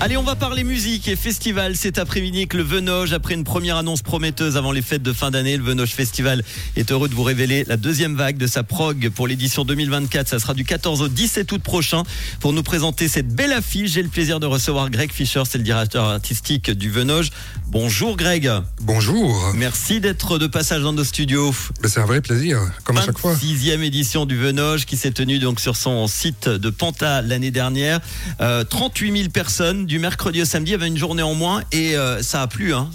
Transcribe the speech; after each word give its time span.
Allez, 0.00 0.16
on 0.16 0.22
va 0.22 0.36
parler 0.36 0.62
musique 0.62 1.08
et 1.08 1.16
festival 1.16 1.74
cet 1.74 1.98
après-midi 1.98 2.38
avec 2.38 2.54
le 2.54 2.62
Venoge. 2.62 3.12
Après 3.12 3.34
une 3.34 3.42
première 3.42 3.76
annonce 3.76 4.00
prometteuse 4.00 4.56
avant 4.56 4.70
les 4.70 4.80
fêtes 4.80 5.02
de 5.02 5.12
fin 5.12 5.32
d'année, 5.32 5.56
le 5.56 5.64
Venoge 5.64 5.90
Festival 5.90 6.44
est 6.76 6.92
heureux 6.92 7.08
de 7.08 7.16
vous 7.16 7.24
révéler 7.24 7.64
la 7.66 7.76
deuxième 7.76 8.14
vague 8.14 8.36
de 8.36 8.46
sa 8.46 8.62
prog 8.62 9.10
pour 9.10 9.26
l'édition 9.26 9.64
2024. 9.64 10.28
Ça 10.28 10.38
sera 10.38 10.54
du 10.54 10.64
14 10.64 11.02
au 11.02 11.08
17 11.08 11.50
août 11.50 11.60
prochain. 11.60 12.04
Pour 12.38 12.52
nous 12.52 12.62
présenter 12.62 13.08
cette 13.08 13.26
belle 13.26 13.52
affiche, 13.52 13.90
j'ai 13.90 14.04
le 14.04 14.08
plaisir 14.08 14.38
de 14.38 14.46
recevoir 14.46 14.88
Greg 14.88 15.10
Fischer, 15.10 15.42
c'est 15.50 15.58
le 15.58 15.64
directeur 15.64 16.04
artistique 16.04 16.70
du 16.70 16.90
Venoge. 16.90 17.30
Bonjour 17.66 18.16
Greg. 18.16 18.48
Bonjour. 18.80 19.52
Merci 19.56 20.00
d'être 20.00 20.38
de 20.38 20.46
passage 20.46 20.82
dans 20.82 20.92
nos 20.92 21.02
studios. 21.02 21.52
Ben, 21.82 21.88
c'est 21.88 21.98
un 21.98 22.06
vrai 22.06 22.20
plaisir, 22.20 22.60
comme 22.84 22.98
à 22.98 23.04
chaque 23.04 23.18
fois. 23.18 23.36
Sixième 23.36 23.82
édition 23.82 24.26
du 24.26 24.36
Venoge 24.36 24.86
qui 24.86 24.96
s'est 24.96 25.10
tenue 25.10 25.40
donc 25.40 25.58
sur 25.58 25.74
son 25.74 26.06
site 26.06 26.48
de 26.48 26.70
Panta 26.70 27.20
l'année 27.20 27.50
dernière. 27.50 27.98
Euh, 28.40 28.62
38 28.62 29.16
000 29.22 29.30
personnes 29.30 29.87
du 29.88 29.98
mercredi 29.98 30.42
au 30.42 30.44
samedi. 30.44 30.70
Il 30.70 30.72
y 30.72 30.74
avait 30.76 30.86
une 30.86 30.98
journée 30.98 31.22
en 31.22 31.34
moins 31.34 31.62
et 31.72 31.96
euh, 31.96 32.22
ça 32.22 32.42
a 32.42 32.46
plu. 32.46 32.74
Hein. 32.74 32.90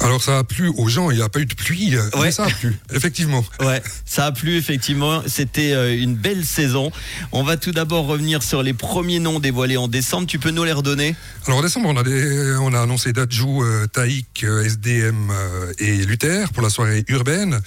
Alors 0.00 0.22
ça 0.22 0.38
a 0.38 0.44
plu 0.44 0.68
aux 0.76 0.88
gens, 0.88 1.10
il 1.10 1.16
n'y 1.16 1.22
a 1.22 1.28
pas 1.28 1.40
eu 1.40 1.46
de 1.46 1.54
pluie, 1.54 1.96
Ouais. 1.96 2.02
mais 2.24 2.30
ça 2.32 2.44
a 2.44 2.50
plu, 2.50 2.76
effectivement. 2.94 3.44
Ouais, 3.60 3.82
ça 4.04 4.26
a 4.26 4.32
plu 4.32 4.56
effectivement. 4.56 5.22
C'était 5.26 5.72
euh, 5.72 5.96
une 5.96 6.14
belle 6.14 6.44
saison. 6.44 6.90
On 7.32 7.42
va 7.42 7.56
tout 7.56 7.72
d'abord 7.72 8.06
revenir 8.06 8.42
sur 8.42 8.62
les 8.62 8.72
premiers 8.72 9.18
noms 9.20 9.40
dévoilés 9.40 9.76
en 9.76 9.88
décembre. 9.88 10.26
Tu 10.26 10.38
peux 10.38 10.50
nous 10.50 10.64
les 10.64 10.72
redonner? 10.72 11.14
Alors 11.46 11.58
en 11.58 11.62
décembre, 11.62 11.88
on 11.88 11.96
a, 11.96 12.02
des, 12.02 12.56
on 12.60 12.72
a 12.74 12.80
annoncé 12.80 13.12
Dajou, 13.12 13.62
euh, 13.62 13.86
Taïk, 13.86 14.44
euh, 14.44 14.64
SDM 14.64 15.30
euh, 15.30 15.72
et 15.78 15.96
Luther 16.04 16.52
pour 16.52 16.62
la 16.62 16.70
soirée 16.70 17.04
urbaine. 17.08 17.60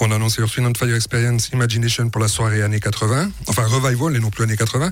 On 0.00 0.10
a 0.10 0.16
annoncé 0.16 0.40
Earth, 0.40 0.56
Wind 0.56 0.68
and 0.68 0.78
Fire 0.78 0.94
Experience 0.94 1.48
Imagination 1.52 2.08
pour 2.10 2.20
la 2.20 2.28
soirée 2.28 2.62
années 2.62 2.80
80, 2.80 3.30
enfin 3.48 3.64
Revival 3.66 4.16
et 4.16 4.20
non 4.20 4.30
plus 4.30 4.44
années 4.44 4.56
80. 4.56 4.90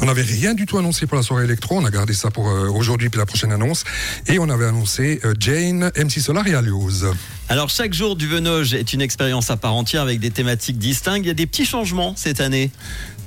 On 0.00 0.06
n'avait 0.06 0.22
rien 0.22 0.54
du 0.54 0.66
tout 0.66 0.78
annoncé 0.78 1.06
pour 1.06 1.16
la 1.16 1.22
soirée 1.22 1.44
électro, 1.44 1.76
on 1.78 1.84
a 1.84 1.90
gardé 1.90 2.14
ça 2.14 2.30
pour 2.30 2.46
aujourd'hui 2.46 3.08
puis 3.10 3.18
la 3.18 3.26
prochaine 3.26 3.52
annonce. 3.52 3.84
Et 4.26 4.38
on 4.38 4.48
avait 4.48 4.66
annoncé 4.66 5.20
Jane, 5.38 5.90
MC 5.96 6.20
Solar 6.20 6.46
et 6.46 6.54
Alios. 6.54 7.04
Alors 7.48 7.68
chaque 7.68 7.92
jour 7.92 8.16
du 8.16 8.26
Venoge 8.26 8.72
est 8.74 8.92
une 8.94 9.02
expérience 9.02 9.50
à 9.50 9.56
part 9.56 9.74
entière 9.74 10.02
avec 10.02 10.18
des 10.18 10.30
thématiques 10.30 10.78
distinctes. 10.78 11.24
Il 11.24 11.28
y 11.28 11.30
a 11.30 11.34
des 11.34 11.46
petits 11.46 11.66
changements 11.66 12.14
cette 12.16 12.40
année. 12.40 12.70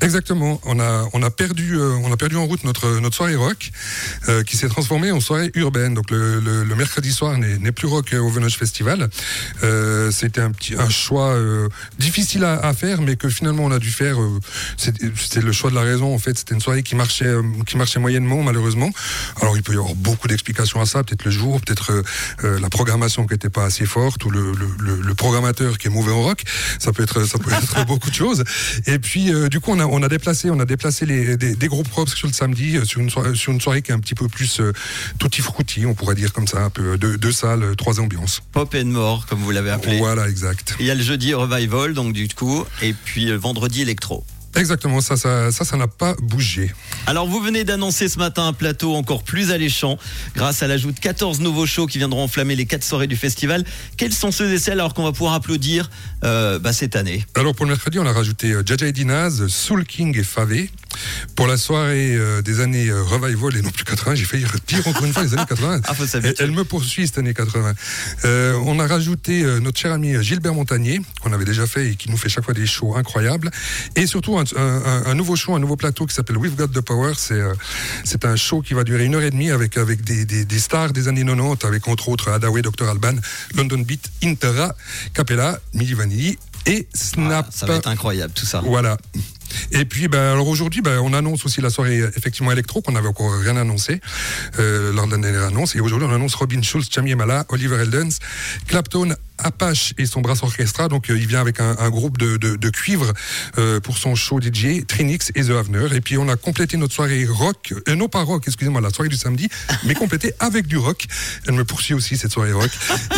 Exactement. 0.02 0.60
On 0.64 0.80
a 0.80 1.08
on 1.14 1.24
a 1.24 1.30
perdu 1.32 1.76
euh, 1.76 1.96
on 2.04 2.12
a 2.12 2.18
perdu 2.18 2.36
en 2.36 2.46
route 2.46 2.64
notre 2.64 3.00
notre 3.00 3.16
soirée 3.16 3.36
rock 3.36 3.72
euh, 4.28 4.44
qui 4.44 4.56
s'est 4.58 4.68
transformée 4.70 5.12
en 5.12 5.20
soirée 5.20 5.52
urbaine. 5.56 5.94
Donc 5.96 6.12
le, 6.12 6.40
le, 6.40 6.64
le 6.64 6.76
mercredi 6.76 7.12
soir 7.12 7.38
n'est 7.38 7.72
plus 7.72 7.88
rock 7.88 8.14
au 8.14 8.30
Venoge 8.30 8.58
Festival. 8.58 9.10
Euh, 9.64 10.12
C'était 10.12 10.42
un 10.42 10.52
petit 10.52 10.76
un 10.76 10.90
choix 10.90 11.30
euh, 11.34 11.68
difficile 11.98 12.44
à, 12.44 12.54
à 12.60 12.74
faire, 12.74 13.02
mais 13.02 13.16
que 13.16 13.30
finalement 13.30 13.64
on 13.66 13.72
a 13.72 13.80
dû 13.80 13.90
faire. 13.90 14.22
euh, 14.22 14.40
C'était 14.78 15.42
le 15.42 15.52
choix 15.52 15.70
de 15.72 15.76
la 15.76 15.82
raison. 15.82 16.14
En 16.14 16.20
fait, 16.20 16.38
c'était 16.38 16.54
une 16.54 16.62
soirée 16.62 16.84
qui 16.84 16.96
marchait 16.96 17.26
euh, 17.26 17.42
qui 17.66 17.78
marchait 17.78 18.00
moyennement 18.00 18.44
malheureusement. 18.44 18.92
Alors 19.42 19.56
il 19.58 19.64
peut 19.64 19.74
y 19.74 19.78
avoir 19.78 19.96
beaucoup 19.96 20.28
d'explications 20.28 20.80
à 20.82 20.86
ça. 20.86 21.04
Peut-être 21.04 21.26
le 21.26 21.32
jour, 21.32 21.60
peut-être 21.62 22.04
euh, 22.58 22.60
euh, 22.60 22.62
la 22.62 22.70
programmation 22.70 23.26
qui 23.26 23.34
n'était 23.34 23.50
pas 23.50 23.66
assez 23.66 23.86
forte 23.86 24.24
ou 24.26 24.30
le, 24.30 24.52
le, 24.54 24.68
le, 24.80 25.02
le 25.02 25.14
programmateur 25.16 25.78
qui 25.78 25.88
est 25.88 25.92
mauvais 25.92 26.12
en 26.12 26.24
rock. 26.24 26.44
Ça 26.80 26.92
peut 26.92 27.04
être 27.04 27.24
ça 27.26 27.38
peut 27.38 27.52
être 27.52 27.86
beaucoup 27.88 28.10
de 28.10 28.16
choses. 28.16 28.44
Et 28.86 29.00
puis 29.00 29.34
euh, 29.34 29.50
du 29.50 29.60
coup 29.60 29.72
on 29.72 29.80
a 29.80 29.86
on 29.86 30.04
a 30.04 30.10
déplacé 30.10 30.50
on 30.50 30.60
a 30.60 30.66
déplacé 30.66 31.06
les 31.06 31.38
des, 31.38 31.56
des 31.56 31.68
groupes 31.68 31.92
rock 31.92 32.10
sur 32.10 32.28
le 32.28 32.34
samedi 32.34 32.78
euh, 32.78 32.86
sur 32.86 33.02
une 33.02 33.10
soirée, 33.10 33.36
sur 33.36 33.52
une 33.52 33.62
soirée 33.62 33.82
qui 33.82 33.92
est 33.92 33.96
un 33.96 34.00
petit 34.00 34.16
peu 34.16 34.28
plus 34.28 34.60
euh, 34.60 34.74
tutti 35.20 35.42
frutti, 35.42 35.86
on 35.86 35.94
pourrait 35.94 36.16
dire 36.16 36.34
comme 36.34 36.48
ça, 36.48 36.64
un 36.64 36.70
peu 36.70 36.98
deux, 36.98 37.18
deux 37.18 37.32
salles, 37.32 37.64
euh, 37.64 37.76
trois 37.76 38.00
ambiances. 38.00 38.42
Pop 38.52 38.76
and 38.76 38.86
More, 38.86 39.26
comme 39.28 39.40
vous 39.40 39.52
l'avez 39.52 39.72
appelé. 39.72 39.98
Voilà, 39.98 40.28
exact. 40.28 40.76
Il 40.80 40.86
y 40.86 40.92
a 40.92 40.96
le 40.96 41.04
jeudi 41.04 41.34
Revival, 41.34 41.94
donc 41.94 42.14
du 42.14 42.28
coup, 42.28 42.66
et 42.82 42.94
puis 42.94 43.26
le 43.26 43.36
vendredi 43.36 43.82
Electro. 43.82 44.26
Exactement, 44.56 45.02
ça 45.02 45.18
ça 45.18 45.52
ça 45.52 45.66
ça 45.66 45.78
n'a 45.78 45.88
pas 45.88 46.16
bougé. 46.22 46.74
Alors 47.06 47.28
vous 47.28 47.40
venez 47.40 47.64
d'annoncer 47.64 48.10
ce 48.10 48.18
matin 48.18 48.48
un 48.48 48.54
plateau 48.54 48.96
encore 48.96 49.24
plus 49.24 49.52
alléchant 49.52 49.98
grâce 50.36 50.64
à 50.64 50.68
l'ajout 50.68 50.92
de 50.92 51.00
14 51.00 51.42
nouveaux 51.42 51.66
shows 51.66 51.86
qui 51.86 52.00
viendront 52.00 52.24
enflammer 52.24 52.56
les 52.56 52.66
quatre 52.66 52.84
soirées 52.84 53.08
du 53.08 53.16
festival. 53.16 53.64
Quels 53.98 54.14
sont 54.14 54.32
ceux 54.32 54.52
et 54.52 54.58
celles 54.58 54.80
alors 54.80 54.94
qu'on 54.94 55.04
va 55.04 55.12
pouvoir 55.12 55.34
applaudir 55.34 55.90
euh, 56.24 56.60
bah, 56.60 56.74
cette 56.74 56.96
année? 56.96 57.26
Alors 57.36 57.54
pour 57.54 57.66
le 57.66 57.72
mercredi, 57.72 58.00
on 58.00 58.06
a 58.06 58.14
rajouté 58.14 58.52
euh, 58.52 58.64
Jaja 58.66 58.88
et 58.88 58.92
Dinaz, 58.92 59.48
Soul 59.48 59.86
King 59.86 60.18
et 60.18 60.24
Favé. 60.24 60.72
Pour 61.36 61.48
la 61.48 61.58
soirée 61.58 62.16
euh, 62.16 62.42
des 62.42 62.60
années 62.60 62.90
euh, 62.90 63.04
Revival 63.04 63.56
et 63.58 63.62
non 63.62 63.70
plus 63.72 63.84
80, 63.84 64.16
j'ai 64.16 64.26
failli 64.26 64.46
dire 64.68 64.88
encore 64.88 65.06
une 65.06 65.14
fois 65.14 65.24
les 65.24 65.34
années 65.34 65.46
80. 65.48 65.82
Ah, 65.88 65.94
faut 65.94 66.06
Elle, 66.14 66.36
elle 66.40 66.52
me 66.52 66.64
poursuit 66.64 67.08
cette 67.08 67.18
année 67.18 67.34
80. 67.34 67.74
Euh, 68.26 68.54
on 68.66 68.80
a 68.80 68.88
rajouté 68.88 69.44
euh, 69.44 69.60
notre 69.60 69.80
cher 69.80 69.92
ami 69.92 70.16
euh, 70.16 70.22
Gilbert 70.22 70.54
Montagnier, 70.54 71.02
qu'on 71.22 71.34
avait 71.34 71.46
déjà 71.46 71.68
fait 71.68 71.90
et 71.90 71.96
qui 71.96 72.10
nous 72.10 72.18
fait 72.18 72.30
chaque 72.30 72.44
fois 72.46 72.54
des 72.54 72.66
shows 72.66 72.96
incroyables. 72.96 73.52
Et 73.96 74.08
surtout 74.08 74.38
un, 74.38 74.44
un- 74.56 74.84
un- 74.86 75.06
un 75.06 75.16
nouveau 75.16 75.36
show, 75.36 75.56
un 75.56 75.60
nouveau 75.60 75.76
plateau 75.76 76.06
qui 76.06 76.14
s'appelle 76.16 76.38
We've 76.38 76.56
Got 76.56 76.68
the 76.70 76.82
Power. 76.82 77.14
C'est 77.18 78.26
un 78.26 78.36
show 78.36 78.62
qui 78.62 78.74
va 78.74 78.84
durer 78.84 79.06
une 79.06 79.16
heure 79.16 79.22
et 79.24 79.32
demie 79.32 79.52
avec, 79.52 79.78
avec 79.78 80.04
des, 80.04 80.26
des- 80.26 80.46
des 80.46 80.60
stars 80.60 80.94
des 80.94 81.08
années 81.08 81.24
90, 81.26 81.66
avec 81.66 81.88
entre 81.88 82.10
autres 82.10 82.30
Adaway, 82.32 82.62
Dr. 82.62 82.88
Alban, 82.90 83.16
London 83.56 83.80
Beat, 83.80 84.10
Intera, 84.24 84.76
Capella, 85.14 85.60
Milli 85.74 85.94
Vanilli 85.94 86.38
et 86.66 86.88
Snap. 86.94 87.46
Ah, 87.50 87.52
Ça 87.54 87.66
va 87.66 87.76
être 87.76 87.88
incroyable 87.88 88.34
tout 88.34 88.46
ça. 88.46 88.62
Voilà. 88.66 88.98
Et 89.72 89.86
puis, 89.86 90.08
ben, 90.08 90.34
alors 90.34 90.48
aujourd'hui, 90.48 90.82
ben, 90.82 91.00
on 91.00 91.14
annonce 91.14 91.46
aussi 91.46 91.62
la 91.62 91.70
soirée 91.70 92.02
effectivement 92.16 92.52
électro 92.52 92.82
qu'on 92.82 92.94
n'avait 92.94 93.08
encore 93.08 93.34
rien 93.40 93.58
annoncé 93.58 94.02
euh, 94.60 94.94
lors 94.94 95.08
de 95.08 95.12
la 95.12 95.18
dernière 95.18 95.44
annonce. 95.44 95.76
Et 95.76 95.80
aujourd'hui, 95.80 96.08
on 96.10 96.14
annonce 96.14 96.36
Robin 96.36 96.62
Schulz, 96.62 96.88
Chami 96.90 97.16
Mala, 97.16 97.46
Oliver 97.50 97.78
Eldens, 97.78 98.20
Clapton, 98.68 99.16
Apache 99.38 99.94
et 99.98 100.06
son 100.06 100.22
brass 100.22 100.44
orchestra. 100.44 100.88
Donc, 100.88 101.10
euh, 101.10 101.18
il 101.18 101.28
vient 101.28 101.42
avec 101.42 101.60
un, 101.60 101.90
groupe 101.90 102.18
de, 102.18 102.70
cuivre 102.70 103.14
euh, 103.58 103.80
pour 103.80 103.98
son 103.98 104.16
show 104.16 104.40
DJ, 104.42 104.86
Trinix 104.88 105.32
et 105.36 105.44
The 105.44 105.52
Havner. 105.52 105.96
Et 105.96 106.02
puis, 106.02 106.18
on 106.18 106.28
a 106.28 106.36
complété 106.36 106.78
notre 106.78 106.94
soirée 106.94 107.26
rock, 107.26 107.74
euh, 107.88 107.96
non 107.96 108.08
pas 108.08 108.24
rock, 108.24 108.44
excusez-moi, 108.48 108.82
la 108.82 108.90
soirée 108.90 109.10
du 109.10 109.16
samedi, 109.16 109.48
mais 109.86 109.94
complétée 109.94 110.34
avec 110.40 110.68
du 110.68 110.78
rock. 110.78 111.06
Elle 111.48 111.54
me 111.54 111.64
poursuit 111.64 111.94
aussi 111.94 112.18
cette 112.18 112.32
soirée 112.32 112.52
rock. 112.52 112.70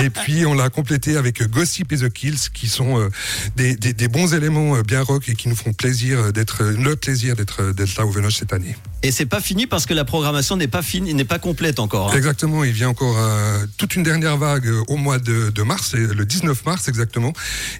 Et 0.03 0.09
puis, 0.09 0.45
on 0.45 0.53
l'a 0.53 0.69
complétée 0.69 1.17
avec 1.17 1.41
Gossip 1.49 1.91
et 1.91 1.97
The 1.97 2.09
Kills, 2.09 2.49
qui 2.53 2.67
sont 2.67 3.09
des, 3.55 4.07
bons 4.07 4.33
éléments 4.33 4.79
bien 4.81 5.01
rock 5.01 5.29
et 5.29 5.35
qui 5.35 5.49
nous 5.49 5.55
font 5.55 5.73
plaisir 5.73 6.28
d'être 6.31 6.63
le 6.63 6.95
plaisir 6.95 7.35
d'être 7.35 7.97
là 7.97 8.05
au 8.05 8.09
Venoge 8.11 8.35
cette 8.37 8.53
année. 8.53 8.75
Et 9.01 9.11
c'est 9.11 9.25
pas 9.25 9.39
fini 9.39 9.65
parce 9.65 9.85
que 9.85 9.93
la 9.93 10.03
programmation 10.03 10.57
n'est 10.57 10.67
pas 10.67 10.81
finie, 10.81 11.13
n'est 11.13 11.23
pas 11.23 11.39
complète 11.39 11.79
encore. 11.79 12.11
hein. 12.11 12.17
Exactement, 12.17 12.63
il 12.65 12.73
vient 12.73 12.89
encore 12.89 13.15
euh, 13.17 13.65
toute 13.77 13.95
une 13.95 14.03
dernière 14.03 14.35
vague 14.37 14.67
euh, 14.67 14.81
au 14.89 14.97
mois 14.97 15.19
de, 15.19 15.49
de 15.51 15.63
mars, 15.63 15.93
le 15.95 16.25
19 16.25 16.65
mars 16.65 16.87
exactement. 16.89 17.31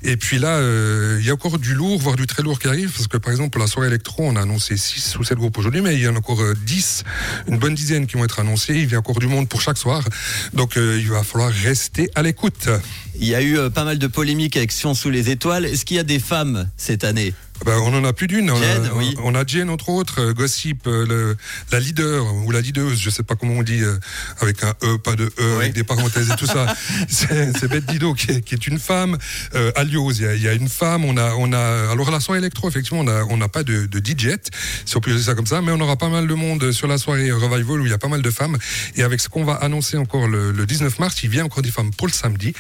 Et 0.04 0.16
puis 0.16 0.40
là, 0.40 0.58
euh, 0.58 1.18
il 1.20 1.26
y 1.26 1.30
a 1.30 1.34
encore 1.34 1.60
du 1.60 1.74
lourd, 1.74 2.00
voire 2.00 2.16
du 2.16 2.26
très 2.26 2.42
lourd 2.42 2.58
qui 2.60 2.68
arrive, 2.68 2.92
parce 2.92 3.08
que 3.08 3.18
par 3.18 3.32
exemple 3.32 3.50
pour 3.52 3.62
la 3.62 3.68
soirée 3.68 3.88
électro, 3.90 4.24
on 4.26 4.36
a 4.38 4.42
annoncé 4.42 4.78
6 4.78 5.18
ou 5.18 5.24
7 5.26 5.38
groupes 5.38 5.58
aujourd'hui, 5.58 5.82
mais 5.82 5.96
il 5.96 6.02
y 6.02 6.08
en 6.08 6.16
a 6.16 6.20
encore 6.20 6.42
euh, 6.42 6.54
10, 6.66 7.04
une 7.50 7.58
bonne 7.58 7.76
dizaine 7.76 8.08
qui 8.08 8.16
vont 8.16 8.24
être 8.24 8.40
annoncés. 8.40 8.76
Il 8.76 8.86
vient 8.88 9.00
encore 9.00 9.20
du 9.20 9.28
monde 9.28 9.50
pour 9.50 9.62
chaque 9.62 9.78
soir, 9.78 10.04
donc 10.54 10.76
il 10.78 11.10
va 11.10 11.24
falloir 11.24 11.52
rester 11.52 12.10
à 12.16 12.22
l'écoute. 12.22 12.70
Il 13.20 13.28
y 13.28 13.36
a 13.36 13.42
eu 13.44 13.70
pas 13.72 13.84
mal 13.84 14.00
de 14.00 14.08
polémiques 14.08 14.56
avec 14.56 14.72
Sion 14.72 14.94
sous 14.94 15.10
les 15.10 15.30
étoiles. 15.30 15.66
Est-ce 15.66 15.84
qu'il 15.84 15.98
y 15.98 16.00
a 16.00 16.04
des 16.04 16.20
femmes 16.20 16.70
cette 16.78 17.04
année? 17.04 17.34
Ben, 17.66 17.78
on 17.80 17.94
en 17.94 18.04
a 18.06 18.14
plus 18.14 18.28
d'une. 18.28 18.50
On, 18.52 18.56
Jen, 18.56 18.86
a- 18.86 18.94
oui. 18.96 19.16
on 19.24 19.36
a 19.36 19.46
Jen 19.46 19.70
entre 19.70 19.90
autres, 19.90 20.22
euh, 20.22 20.34
Gossip, 20.34 20.88
euh, 20.88 21.06
le, 21.06 21.38
la 21.72 21.80
leader 21.80 22.26
ou 22.46 22.52
la 22.52 22.62
leaduse, 22.62 23.00
je 23.00 23.10
sais 23.10 23.24
pas 23.24 23.36
comment 23.36 23.54
on 23.56 23.64
dit, 23.64 23.82
euh, 23.82 23.98
avec 24.40 24.64
un 24.64 24.74
E, 24.84 24.98
pas 24.98 25.16
de 25.16 25.26
E, 25.26 25.32
Oui. 25.40 25.56
avec 25.58 25.74
des 25.74 25.84
parenthèses 25.84 26.30
et 26.32 26.36
tout 26.36 26.46
ça. 26.46 26.74
C'est 27.10 27.58
c'est 27.58 27.68
Bette 27.68 27.86
Dido 27.86 28.14
qui 28.14 28.32
est, 28.32 28.42
qui 28.42 28.56
est 28.56 28.68
une 28.68 28.80
femme. 28.80 29.18
Euh, 29.56 29.72
Alios, 29.76 30.12
il 30.14 30.36
y, 30.38 30.42
y 30.42 30.48
a 30.48 30.54
une 30.54 30.70
femme. 30.70 31.04
On 31.06 31.18
a, 31.18 31.34
on 31.36 31.52
a. 31.54 31.92
Alors 31.92 32.10
la 32.12 32.20
soirée 32.20 32.40
électro, 32.40 32.70
effectivement, 32.70 33.02
on 33.02 33.08
a, 33.08 33.24
on 33.26 33.38
n'a 33.38 33.50
pas 33.50 33.64
de, 33.64 33.86
de 33.86 34.00
DJ, 34.00 34.36
si 34.86 34.96
on 34.98 35.02
peut 35.02 35.12
dire 35.12 35.22
ça 35.24 35.36
comme 35.36 35.48
ça, 35.48 35.62
mais 35.62 35.72
on 35.72 35.80
aura 35.82 35.98
pas 35.98 36.10
mal 36.10 36.28
de 36.28 36.34
monde 36.34 36.72
sur 36.72 36.88
la 36.88 36.98
soirée 36.98 37.32
revival 37.32 37.82
où 37.82 37.86
il 37.86 37.90
y 37.92 37.94
a 37.94 37.98
pas 37.98 38.08
mal 38.08 38.22
de 38.22 38.32
femmes. 38.32 38.58
Et 38.96 39.04
avec 39.04 39.20
ce 39.20 39.28
qu'on 39.30 39.44
va 39.44 39.54
annoncer 39.56 39.98
encore 39.98 40.28
le, 40.28 40.52
le 40.52 40.66
19 40.66 41.00
mars, 41.00 41.22
il 41.24 41.30
vient 41.30 41.46
encore 41.46 41.62
des 41.64 41.72
femmes 41.72 41.92
pour 41.92 42.08
le 42.08 42.14
samedi 42.14 42.54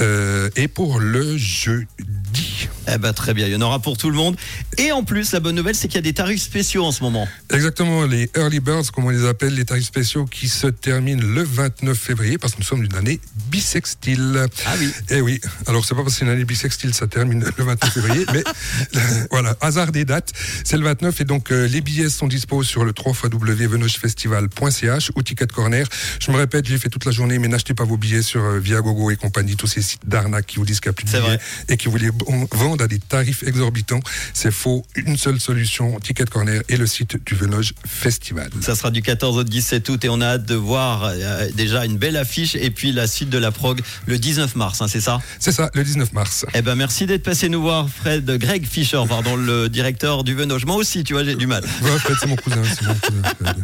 euh, 0.00 0.48
et 0.56 0.68
pour 0.68 0.98
le 1.00 1.36
jeudi. 1.36 2.68
Eh 2.88 2.98
ben 2.98 3.12
très 3.12 3.34
bien, 3.34 3.46
il 3.46 3.52
y 3.52 3.56
en 3.56 3.60
aura 3.60 3.80
pour 3.80 3.96
tout 3.96 4.10
le 4.10 4.16
monde. 4.16 4.36
Et 4.78 4.92
en 4.92 5.04
plus, 5.04 5.32
la 5.32 5.40
bonne 5.40 5.56
nouvelle, 5.56 5.74
c'est 5.74 5.88
qu'il 5.88 5.96
y 5.96 5.98
a 5.98 6.02
des 6.02 6.14
tarifs 6.14 6.42
spéciaux 6.42 6.84
en 6.84 6.92
ce 6.92 7.02
moment. 7.02 7.26
Exactement, 7.52 8.04
les 8.04 8.30
early 8.36 8.60
birds, 8.60 8.92
comme 8.92 9.06
on 9.06 9.10
les 9.10 9.26
appelle, 9.26 9.54
les 9.54 9.64
tarifs 9.64 9.86
spéciaux 9.86 10.24
qui 10.26 10.48
se 10.48 10.66
terminent 10.66 11.22
le 11.22 11.42
29 11.42 11.96
février, 11.96 12.38
parce 12.38 12.54
que 12.54 12.58
nous 12.58 12.64
sommes 12.64 12.86
d'une 12.86 12.96
année 12.96 13.20
bisextile. 13.50 14.46
Ah 14.66 14.74
oui. 14.78 14.90
Eh 15.10 15.20
oui, 15.20 15.40
alors 15.66 15.84
c'est 15.84 15.94
pas 15.94 16.02
parce 16.02 16.14
que 16.14 16.18
c'est 16.20 16.24
une 16.24 16.30
année 16.30 16.44
bisextile, 16.44 16.94
ça 16.94 17.06
termine 17.06 17.44
le 17.56 17.64
29 17.64 17.92
février, 17.92 18.26
mais 18.32 18.44
voilà, 19.30 19.56
hasard 19.60 19.92
des 19.92 20.04
dates, 20.04 20.32
c'est 20.64 20.76
le 20.76 20.84
29, 20.84 21.20
et 21.20 21.24
donc 21.24 21.50
euh, 21.50 21.66
les 21.66 21.80
billets 21.80 22.10
sont 22.10 22.26
dispo 22.26 22.62
sur 22.62 22.84
le 22.84 22.92
3 22.92 23.14
www.venogefestival.ch 23.32 25.10
ou 25.14 25.22
Ticket 25.22 25.46
Corner. 25.46 25.86
Je 26.20 26.30
me 26.30 26.36
répète, 26.36 26.66
j'ai 26.66 26.78
fait 26.78 26.88
toute 26.88 27.04
la 27.04 27.12
journée, 27.12 27.38
mais 27.38 27.48
n'achetez 27.48 27.74
pas 27.74 27.84
vos 27.84 27.96
billets 27.96 28.22
sur 28.22 28.42
euh, 28.42 28.58
Viagogo 28.58 29.10
et 29.10 29.16
compagnie, 29.16 29.56
tous 29.56 29.66
ces 29.66 29.82
sites 29.82 30.06
d'arnaque 30.06 30.46
qui 30.46 30.56
vous 30.56 30.64
disent 30.64 30.80
qu'il 30.80 30.90
n'y 30.90 30.94
a 30.94 30.94
plus 30.94 31.04
de 31.04 31.10
billets 31.10 31.20
vrai. 31.20 31.40
et 31.68 31.76
qui 31.76 31.88
vous 31.88 31.96
les 31.96 32.10
vendent 32.52 32.75
à 32.80 32.86
des 32.88 32.98
tarifs 32.98 33.42
exorbitants. 33.42 34.00
C'est 34.34 34.50
faux. 34.50 34.84
Une 34.94 35.16
seule 35.16 35.40
solution, 35.40 35.98
Ticket 36.00 36.24
Corner 36.26 36.62
et 36.68 36.76
le 36.76 36.86
site 36.86 37.16
du 37.24 37.34
Venoge 37.34 37.72
Festival. 37.86 38.50
Ça 38.60 38.74
sera 38.74 38.90
du 38.90 39.02
14 39.02 39.38
au 39.38 39.44
17 39.44 39.88
août 39.88 40.04
et 40.04 40.08
on 40.08 40.20
a 40.20 40.26
hâte 40.26 40.46
de 40.46 40.54
voir 40.54 41.04
euh, 41.04 41.48
déjà 41.54 41.84
une 41.84 41.96
belle 41.98 42.16
affiche 42.16 42.54
et 42.56 42.70
puis 42.70 42.92
la 42.92 43.06
suite 43.06 43.30
de 43.30 43.38
la 43.38 43.50
prog 43.52 43.80
le 44.06 44.18
19 44.18 44.54
mars, 44.56 44.80
hein, 44.82 44.86
c'est 44.88 45.00
ça? 45.00 45.20
C'est 45.38 45.52
ça, 45.52 45.70
le 45.74 45.84
19 45.84 46.12
mars. 46.12 46.46
Eh 46.54 46.62
ben 46.62 46.74
merci 46.74 47.06
d'être 47.06 47.22
passé 47.22 47.48
nous 47.48 47.60
voir, 47.62 47.88
Fred, 47.88 48.30
Greg 48.38 48.66
Fischer, 48.66 49.02
pardon, 49.08 49.36
le 49.36 49.68
directeur 49.68 50.24
du 50.24 50.34
Venoge. 50.34 50.64
Moi 50.64 50.76
aussi, 50.76 51.04
tu 51.04 51.12
vois, 51.12 51.24
j'ai 51.24 51.34
du 51.36 51.46
mal. 51.46 51.64
Ouais, 51.82 51.98
Fred, 51.98 52.16
c'est 52.20 52.26
mon 52.26 52.36
cousin. 52.36 52.62
c'est 52.64 52.86
mon 52.86 52.94
cousin. 52.94 53.54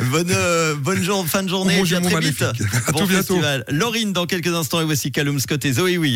Bonne, 0.10 0.30
euh, 0.30 0.74
bonne 0.74 1.02
jour, 1.02 1.26
fin 1.26 1.42
de 1.42 1.48
journée, 1.48 1.78
et 1.78 1.82
puis 1.82 1.94
à 1.94 2.00
très 2.00 2.20
vite. 2.20 2.42
À 2.42 2.52
Bon 2.92 3.00
tout 3.00 3.06
bientôt. 3.06 3.34
festival. 3.34 3.64
Laurine 3.68 4.12
dans 4.12 4.26
quelques 4.26 4.48
instants 4.54 4.80
et 4.80 4.84
voici 4.84 5.12
Callum 5.12 5.38
Scott 5.38 5.64
et 5.64 5.72
Zoé 5.72 5.98
Oui. 5.98 6.08